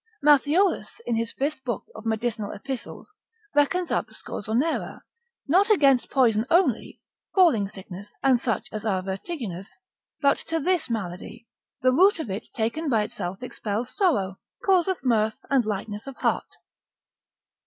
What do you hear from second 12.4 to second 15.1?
taken by itself expels sorrow, causeth